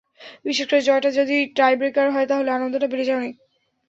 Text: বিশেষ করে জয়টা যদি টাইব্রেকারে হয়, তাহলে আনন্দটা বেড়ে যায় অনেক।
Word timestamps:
বিশেষ 0.45 0.65
করে 0.69 0.81
জয়টা 0.81 1.09
যদি 1.19 1.37
টাইব্রেকারে 1.55 2.11
হয়, 2.11 2.27
তাহলে 2.27 2.49
আনন্দটা 2.51 2.87
বেড়ে 2.87 3.07
যায় 3.07 3.19
অনেক। 3.21 3.33